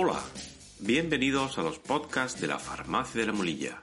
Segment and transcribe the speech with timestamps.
[0.00, 0.22] Hola,
[0.78, 3.82] bienvenidos a los podcasts de la Farmacia de la Molilla,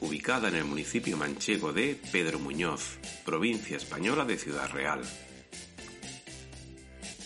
[0.00, 5.00] ubicada en el municipio manchego de Pedro Muñoz, provincia española de Ciudad Real.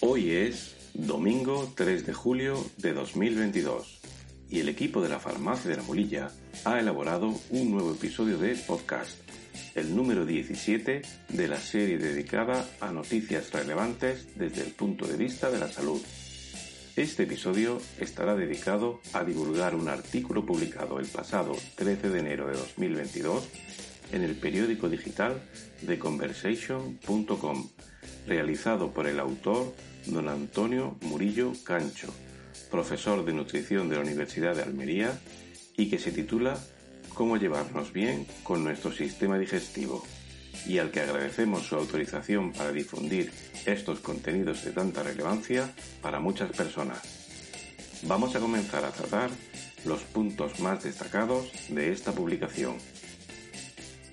[0.00, 4.00] Hoy es domingo 3 de julio de 2022
[4.48, 6.30] y el equipo de la Farmacia de la Molilla
[6.64, 9.18] ha elaborado un nuevo episodio de podcast,
[9.74, 15.50] el número 17 de la serie dedicada a noticias relevantes desde el punto de vista
[15.50, 16.00] de la salud.
[17.00, 22.52] Este episodio estará dedicado a divulgar un artículo publicado el pasado 13 de enero de
[22.52, 23.48] 2022
[24.12, 25.40] en el periódico digital
[25.80, 27.68] de Conversation.com,
[28.26, 29.74] realizado por el autor
[30.08, 32.12] don Antonio Murillo Cancho,
[32.70, 35.18] profesor de nutrición de la Universidad de Almería,
[35.78, 36.58] y que se titula
[37.14, 40.04] Cómo llevarnos bien con nuestro sistema digestivo
[40.66, 43.32] y al que agradecemos su autorización para difundir
[43.66, 47.00] estos contenidos de tanta relevancia para muchas personas.
[48.02, 49.30] Vamos a comenzar a tratar
[49.84, 52.76] los puntos más destacados de esta publicación.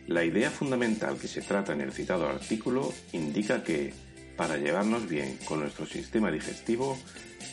[0.08, 3.93] La idea fundamental que se trata en el citado artículo indica que,
[4.38, 6.97] para llevarnos bien con nuestro sistema digestivo,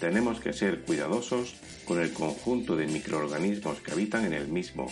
[0.00, 4.90] tenemos que ser cuidadosos con el conjunto de microorganismos que habitan en el mismo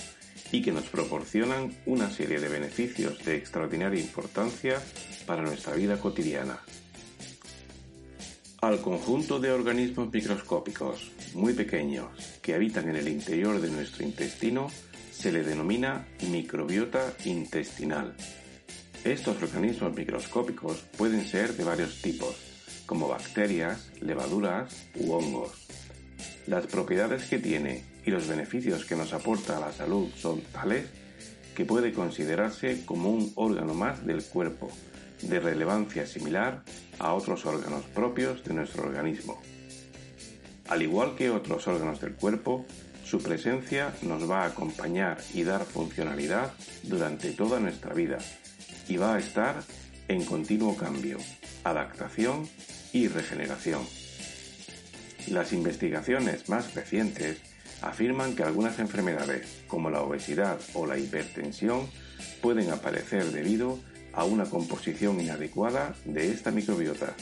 [0.52, 4.80] y que nos proporcionan una serie de beneficios de extraordinaria importancia
[5.26, 6.60] para nuestra vida cotidiana.
[8.60, 14.68] Al conjunto de organismos microscópicos muy pequeños que habitan en el interior de nuestro intestino
[15.10, 18.14] se le denomina microbiota intestinal.
[19.04, 22.36] Estos organismos microscópicos pueden ser de varios tipos,
[22.86, 25.66] como bacterias, levaduras u hongos.
[26.46, 30.86] Las propiedades que tiene y los beneficios que nos aporta a la salud son tales
[31.54, 34.70] que puede considerarse como un órgano más del cuerpo,
[35.22, 36.62] de relevancia similar
[36.98, 39.40] a otros órganos propios de nuestro organismo.
[40.68, 42.64] Al igual que otros órganos del cuerpo,
[43.04, 46.52] su presencia nos va a acompañar y dar funcionalidad
[46.84, 48.18] durante toda nuestra vida
[48.88, 49.62] y va a estar
[50.08, 51.18] en continuo cambio,
[51.64, 52.48] adaptación
[52.92, 53.82] y regeneración.
[55.28, 57.51] Las investigaciones más recientes
[57.82, 61.88] afirman que algunas enfermedades, como la obesidad o la hipertensión,
[62.40, 63.78] pueden aparecer debido
[64.12, 67.14] a una composición inadecuada de esta microbiota.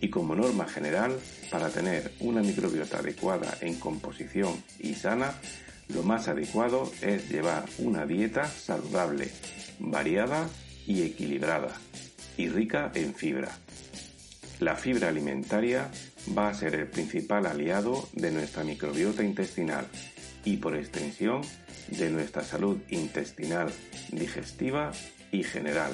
[0.00, 1.18] Y como norma general,
[1.50, 5.34] para tener una microbiota adecuada en composición y sana,
[5.88, 9.30] lo más adecuado es llevar una dieta saludable,
[9.78, 10.48] variada
[10.86, 11.72] y equilibrada,
[12.36, 13.50] y rica en fibra.
[14.60, 15.90] La fibra alimentaria
[16.36, 19.86] va a ser el principal aliado de nuestra microbiota intestinal
[20.44, 21.42] y por extensión
[21.88, 23.70] de nuestra salud intestinal,
[24.12, 24.92] digestiva
[25.32, 25.92] y general.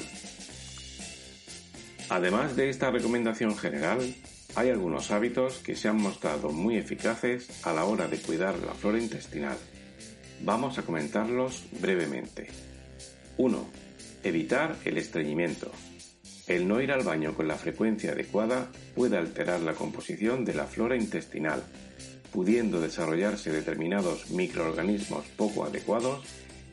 [2.09, 4.15] Además de esta recomendación general,
[4.55, 8.75] hay algunos hábitos que se han mostrado muy eficaces a la hora de cuidar la
[8.75, 9.57] flora intestinal.
[10.43, 12.49] Vamos a comentarlos brevemente.
[13.39, 13.67] 1.
[14.25, 15.73] Evitar el estreñimiento.
[16.53, 20.67] El no ir al baño con la frecuencia adecuada puede alterar la composición de la
[20.67, 21.63] flora intestinal,
[22.31, 26.23] pudiendo desarrollarse determinados microorganismos poco adecuados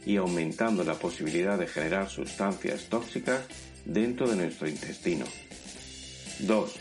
[0.05, 3.45] y aumentando la posibilidad de generar sustancias tóxicas
[3.85, 5.23] dentro de nuestro intestino.
[6.39, 6.75] 2.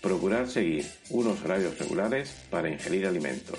[0.00, 3.58] Procurar seguir unos horarios regulares para ingerir alimentos,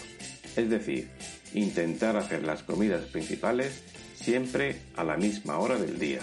[0.56, 1.12] es decir,
[1.54, 3.84] intentar hacer las comidas principales
[4.16, 6.22] siempre a la misma hora del día.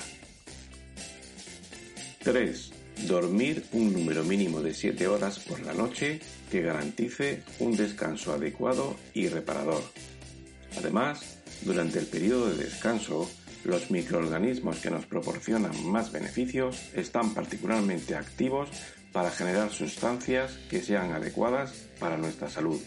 [2.22, 2.70] 3.
[3.08, 6.20] Dormir un número mínimo de 7 horas por la noche
[6.50, 9.82] que garantice un descanso adecuado y reparador.
[10.76, 13.26] Además, durante el periodo de descanso,
[13.64, 18.68] los microorganismos que nos proporcionan más beneficios están particularmente activos
[19.12, 22.80] para generar sustancias que sean adecuadas para nuestra salud.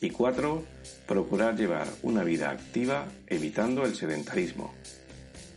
[0.00, 0.64] Y 4.
[1.06, 4.72] Procurar llevar una vida activa evitando el sedentarismo.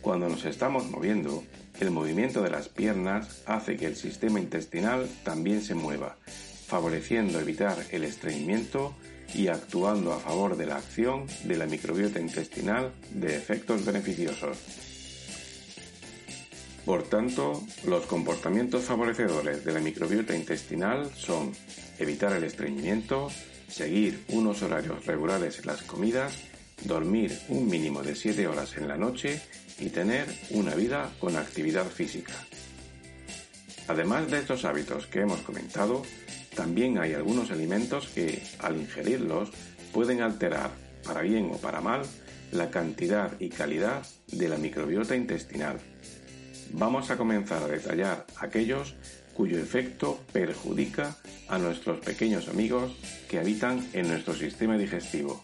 [0.02, 1.42] Cuando nos estamos moviendo,
[1.80, 6.16] el movimiento de las piernas hace que el sistema intestinal también se mueva,
[6.66, 8.94] favoreciendo evitar el estreñimiento
[9.34, 14.58] y actuando a favor de la acción de la microbiota intestinal de efectos beneficiosos.
[16.84, 21.52] Por tanto, los comportamientos favorecedores de la microbiota intestinal son
[21.98, 23.28] evitar el estreñimiento,
[23.68, 26.32] seguir unos horarios regulares en las comidas,
[26.84, 29.42] dormir un mínimo de 7 horas en la noche
[29.78, 32.34] y tener una vida con actividad física.
[33.88, 36.02] Además de estos hábitos que hemos comentado,
[36.54, 39.50] también hay algunos alimentos que, al ingerirlos,
[39.92, 40.70] pueden alterar,
[41.04, 42.02] para bien o para mal,
[42.52, 45.78] la cantidad y calidad de la microbiota intestinal
[46.72, 48.94] vamos a comenzar a detallar aquellos
[49.34, 51.16] cuyo efecto perjudica
[51.48, 52.92] a nuestros pequeños amigos
[53.28, 55.40] que habitan en nuestro sistema digestivo.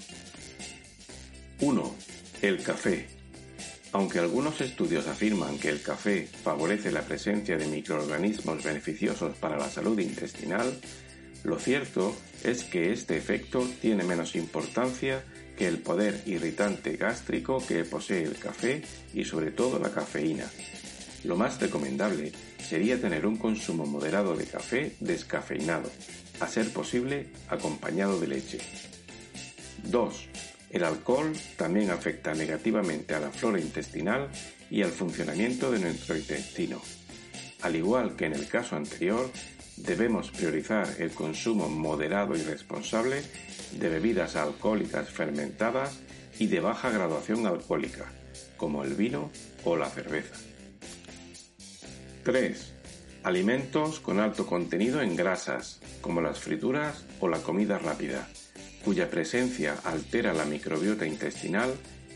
[1.61, 1.94] 1.
[2.40, 3.21] El café.
[3.93, 9.69] Aunque algunos estudios afirman que el café favorece la presencia de microorganismos beneficiosos para la
[9.69, 10.81] salud intestinal,
[11.44, 15.23] lo cierto es que este efecto tiene menos importancia
[15.56, 20.47] que el poder irritante gástrico que posee el café y sobre todo la cafeína,
[21.25, 25.91] lo más recomendable sería tener un consumo moderado de café descafeinado,
[26.41, 28.59] a ser posible acompañado de leche.
[29.85, 30.29] 2.
[30.72, 34.30] El alcohol también afecta negativamente a la flora intestinal
[34.70, 36.80] y al funcionamiento de nuestro intestino.
[37.60, 39.30] Al igual que en el caso anterior,
[39.76, 43.22] debemos priorizar el consumo moderado y responsable
[43.72, 46.00] de bebidas alcohólicas fermentadas
[46.38, 48.10] y de baja graduación alcohólica,
[48.56, 49.30] como el vino
[49.64, 50.36] o la cerveza.
[52.24, 52.72] 3.
[53.24, 58.28] Alimentos con alto contenido en grasas, como las frituras o la comida rápida,
[58.84, 61.75] cuya presencia altera la microbiota intestinal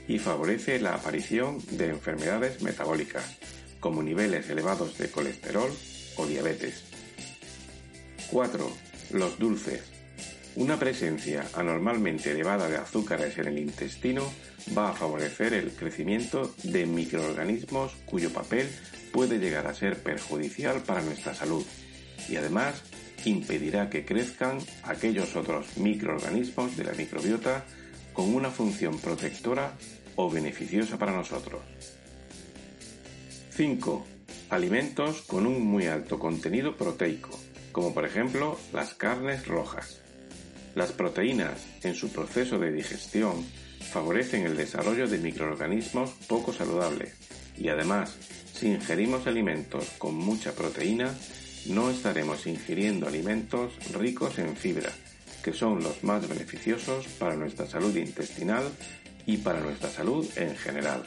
[0.08, 3.38] y favorece la aparición de enfermedades metabólicas,
[3.80, 5.70] como niveles elevados de colesterol
[6.16, 6.84] o diabetes.
[8.30, 8.70] 4.
[9.12, 9.82] Los dulces.
[10.56, 14.22] Una presencia anormalmente elevada de azúcares en el intestino
[14.76, 18.68] va a favorecer el crecimiento de microorganismos cuyo papel
[19.12, 21.64] puede llegar a ser perjudicial para nuestra salud
[22.28, 22.82] y además
[23.26, 27.64] impedirá que crezcan aquellos otros microorganismos de la microbiota
[28.12, 29.73] con una función protectora
[30.14, 31.61] o beneficiosa para nosotros.
[33.50, 34.06] 5.
[34.50, 37.38] Alimentos con un muy alto contenido proteico,
[37.73, 40.00] como por ejemplo las carnes rojas.
[40.75, 43.44] Las proteínas en su proceso de digestión
[43.90, 47.14] favorecen el desarrollo de microorganismos poco saludables
[47.58, 48.17] y además
[48.52, 51.14] si ingerimos alimentos con mucha proteína,
[51.68, 54.92] no estaremos ingiriendo alimentos ricos en fibra,
[55.42, 58.64] que son los más beneficiosos para nuestra salud intestinal
[59.26, 61.02] y para nuestra salud en general.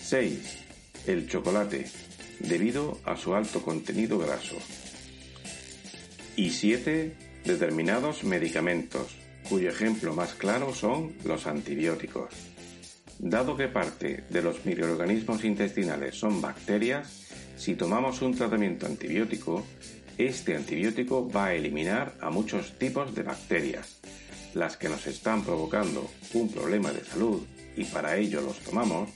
[0.00, 0.58] 6.
[1.06, 1.86] El chocolate,
[2.40, 4.56] debido a su alto contenido graso.
[6.36, 7.16] Y 7.
[7.44, 9.16] Determinados medicamentos,
[9.48, 12.34] cuyo ejemplo más claro son los antibióticos.
[13.18, 17.29] Dado que parte de los microorganismos intestinales son bacterias,
[17.60, 19.62] si tomamos un tratamiento antibiótico,
[20.16, 24.00] este antibiótico va a eliminar a muchos tipos de bacterias,
[24.54, 27.42] las que nos están provocando un problema de salud
[27.76, 29.10] y para ello los tomamos,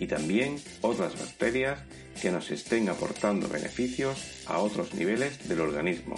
[0.00, 1.78] y también otras bacterias
[2.20, 6.16] que nos estén aportando beneficios a otros niveles del organismo,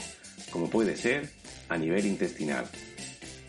[0.50, 1.28] como puede ser
[1.68, 2.64] a nivel intestinal.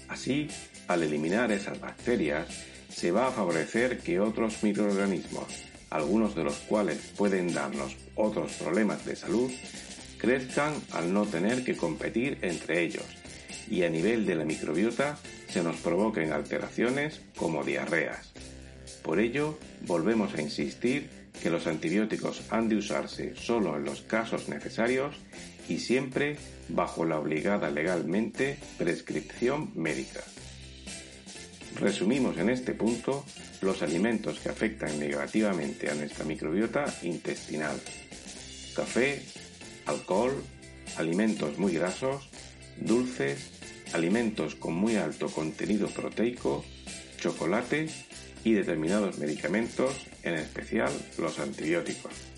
[0.09, 0.49] Así,
[0.89, 2.49] al eliminar esas bacterias,
[2.89, 9.05] se va a favorecer que otros microorganismos, algunos de los cuales pueden darnos otros problemas
[9.05, 9.51] de salud,
[10.17, 13.05] crezcan al no tener que competir entre ellos
[13.69, 15.17] y a nivel de la microbiota
[15.49, 18.33] se nos provoquen alteraciones como diarreas.
[19.03, 21.09] Por ello, volvemos a insistir
[21.41, 25.15] que los antibióticos han de usarse solo en los casos necesarios
[25.69, 26.37] y siempre
[26.69, 30.21] bajo la obligada legalmente prescripción médica.
[31.79, 33.23] Resumimos en este punto
[33.61, 37.79] los alimentos que afectan negativamente a nuestra microbiota intestinal.
[38.75, 39.21] Café,
[39.85, 40.33] alcohol,
[40.97, 42.29] alimentos muy grasos,
[42.77, 43.51] dulces,
[43.93, 46.65] alimentos con muy alto contenido proteico,
[47.19, 47.89] chocolate
[48.43, 52.36] y determinados medicamentos, en especial los antibióticos.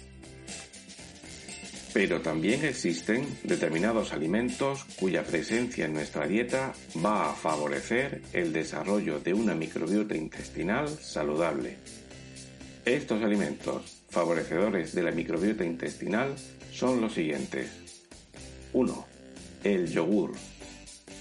[1.99, 6.71] Pero también existen determinados alimentos cuya presencia en nuestra dieta
[7.05, 11.75] va a favorecer el desarrollo de una microbiota intestinal saludable.
[12.85, 16.35] Estos alimentos favorecedores de la microbiota intestinal
[16.71, 17.69] son los siguientes.
[18.71, 19.05] 1.
[19.65, 20.31] El yogur.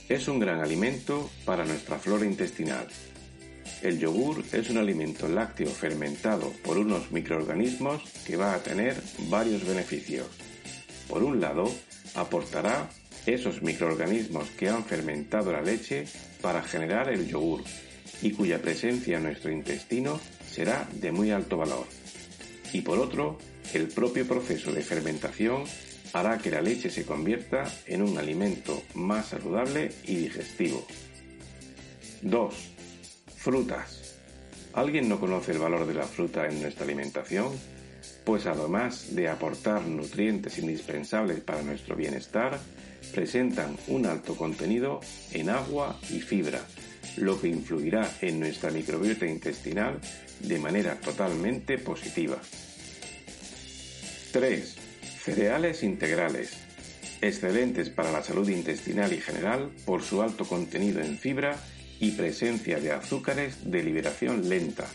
[0.09, 2.87] Es un gran alimento para nuestra flora intestinal.
[3.83, 8.95] El yogur es un alimento lácteo fermentado por unos microorganismos que va a tener
[9.29, 10.29] varios beneficios.
[11.09, 11.73] Por un lado,
[12.15, 12.89] aportará
[13.27, 16.07] esos microorganismos que han fermentado la leche
[16.41, 17.63] para generar el yogur
[18.23, 21.87] y cuya presencia en nuestro intestino será de muy alto valor.
[22.73, 23.39] Y por otro,
[23.73, 25.65] el propio proceso de fermentación
[26.13, 30.87] hará que la leche se convierta en un alimento más saludable y digestivo.
[32.23, 32.55] 2.
[33.37, 34.17] Frutas.
[34.73, 37.53] ¿Alguien no conoce el valor de la fruta en nuestra alimentación?
[38.29, 42.61] Pues además de aportar nutrientes indispensables para nuestro bienestar,
[43.15, 45.01] presentan un alto contenido
[45.33, 46.61] en agua y fibra,
[47.17, 49.99] lo que influirá en nuestra microbiota intestinal
[50.41, 52.37] de manera totalmente positiva.
[54.33, 54.77] 3.
[55.23, 56.53] Cereales integrales.
[57.23, 61.57] Excelentes para la salud intestinal y general por su alto contenido en fibra
[61.99, 64.87] y presencia de azúcares de liberación lenta,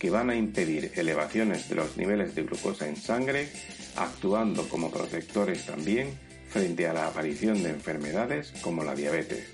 [0.00, 3.48] que van a impedir elevaciones de los niveles de glucosa en sangre,
[3.96, 9.46] actuando como protectores también frente a la aparición de enfermedades como la diabetes.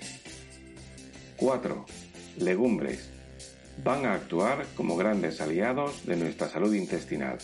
[1.35, 1.85] 4.
[2.37, 3.09] Legumbres.
[3.83, 7.39] Van a actuar como grandes aliados de nuestra salud intestinal.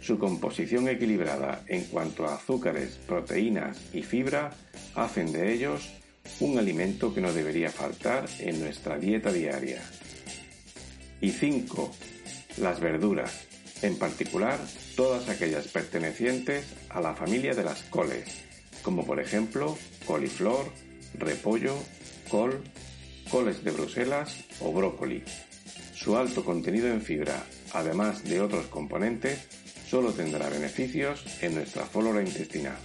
[0.00, 4.50] Su composición equilibrada en cuanto a azúcares, proteínas y fibra
[4.96, 5.88] hacen de ellos
[6.40, 9.80] un alimento que no debería faltar en nuestra dieta diaria.
[11.20, 12.13] Y 5.
[12.58, 13.46] Las verduras,
[13.82, 14.58] en particular
[14.96, 18.44] todas aquellas pertenecientes a la familia de las coles,
[18.82, 20.70] como por ejemplo coliflor,
[21.14, 21.74] repollo,
[22.28, 22.62] col,
[23.30, 25.22] coles de Bruselas o brócoli.
[25.94, 29.40] Su alto contenido en fibra, además de otros componentes,
[29.88, 32.76] solo tendrá beneficios en nuestra flora intestinal.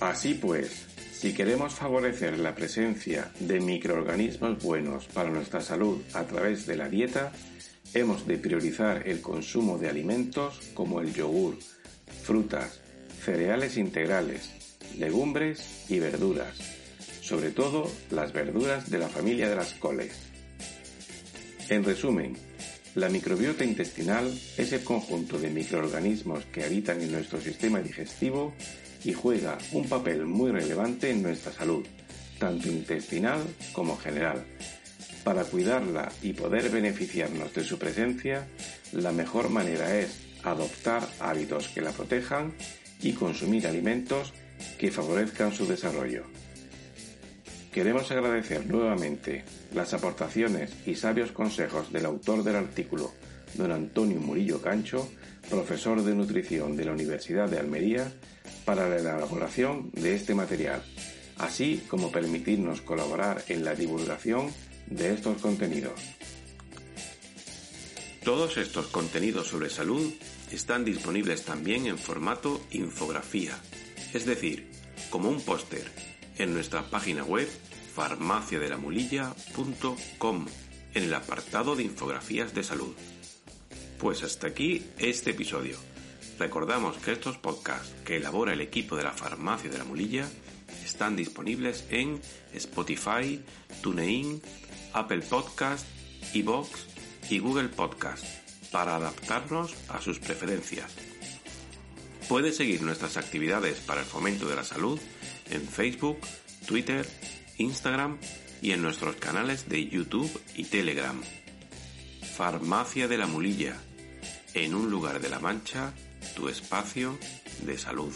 [0.00, 0.86] Así pues,
[1.20, 6.88] si queremos favorecer la presencia de microorganismos buenos para nuestra salud a través de la
[6.88, 7.30] dieta,
[7.92, 11.58] hemos de priorizar el consumo de alimentos como el yogur,
[12.22, 12.80] frutas,
[13.22, 14.48] cereales integrales,
[14.96, 16.56] legumbres y verduras,
[17.20, 20.14] sobre todo las verduras de la familia de las coles.
[21.68, 22.34] En resumen,
[22.94, 28.54] la microbiota intestinal es el conjunto de microorganismos que habitan en nuestro sistema digestivo
[29.04, 31.86] y juega un papel muy relevante en nuestra salud,
[32.38, 33.40] tanto intestinal
[33.72, 34.44] como general.
[35.24, 38.46] Para cuidarla y poder beneficiarnos de su presencia,
[38.92, 42.54] la mejor manera es adoptar hábitos que la protejan
[43.02, 44.32] y consumir alimentos
[44.78, 46.24] que favorezcan su desarrollo.
[47.72, 53.12] Queremos agradecer nuevamente las aportaciones y sabios consejos del autor del artículo,
[53.54, 55.08] don Antonio Murillo Cancho,
[55.48, 58.12] profesor de nutrición de la Universidad de Almería,
[58.70, 60.80] para la elaboración de este material,
[61.38, 64.54] así como permitirnos colaborar en la divulgación
[64.86, 66.00] de estos contenidos.
[68.22, 70.14] Todos estos contenidos sobre salud
[70.52, 73.58] están disponibles también en formato infografía,
[74.14, 74.70] es decir,
[75.10, 75.90] como un póster,
[76.38, 77.48] en nuestra página web
[77.96, 80.46] farmaciadelamulilla.com
[80.94, 82.94] en el apartado de infografías de salud.
[83.98, 85.76] Pues hasta aquí este episodio.
[86.40, 90.26] Recordamos que estos podcasts que elabora el equipo de la Farmacia de la Mulilla
[90.82, 92.18] están disponibles en
[92.54, 93.44] Spotify,
[93.82, 94.40] TuneIn,
[94.94, 95.86] Apple Podcast,
[96.32, 96.86] iBox
[97.28, 98.24] y Google Podcast
[98.72, 100.90] para adaptarnos a sus preferencias.
[102.26, 104.98] Puede seguir nuestras actividades para el fomento de la salud
[105.50, 106.20] en Facebook,
[106.66, 107.06] Twitter,
[107.58, 108.16] Instagram
[108.62, 111.20] y en nuestros canales de YouTube y Telegram.
[112.34, 113.76] Farmacia de la Mulilla,
[114.54, 115.92] en un lugar de la Mancha,
[116.34, 117.18] tu espacio
[117.62, 118.12] de salud.